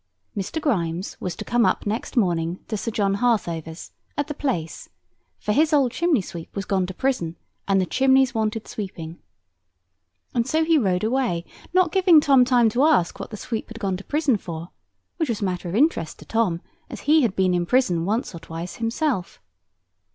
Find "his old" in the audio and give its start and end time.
5.53-5.91